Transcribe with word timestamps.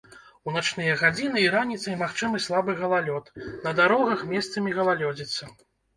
У 0.51 0.51
начныя 0.53 0.93
гадзіны 1.01 1.43
і 1.43 1.51
раніцай 1.57 1.97
магчымы 2.01 2.41
слабы 2.47 2.71
галалёд, 2.81 3.29
на 3.67 3.75
дарогах 3.81 4.25
месцамі 4.33 4.69
галалёдзіца. 4.79 5.43